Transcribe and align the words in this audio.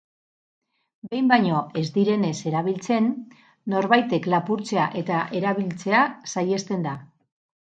Behin 1.09 1.27
baino 1.31 1.59
ez 1.81 1.83
direnez 1.97 2.33
erabiltzen, 2.51 3.11
norbaitek 3.75 4.31
lapurtzea 4.35 4.89
eta 5.03 5.21
erabiltzea 5.41 6.03
saihesten 6.35 6.89
da. 6.91 6.97